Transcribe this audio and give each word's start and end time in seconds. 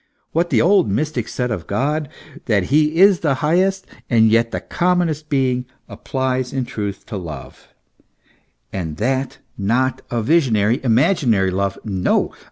What 0.31 0.49
the 0.49 0.63
old 0.63 0.89
mystics 0.89 1.31
said 1.31 1.51
of 1.51 1.67
God, 1.67 2.09
that 2.45 2.63
he 2.73 2.95
is 2.95 3.19
the 3.19 3.35
highest 3.45 3.85
and 4.09 4.31
yet 4.31 4.49
the 4.49 4.59
com 4.59 4.97
monest 4.97 5.29
being, 5.29 5.65
applies 5.87 6.51
in 6.51 6.65
truth 6.65 7.05
to 7.05 7.17
love, 7.17 7.67
and 8.73 8.97
that 8.97 9.37
not 9.59 10.01
a 10.09 10.23
visionary, 10.23 10.83
imaginary 10.83 11.51
love 11.51 11.77
no! 11.85 12.33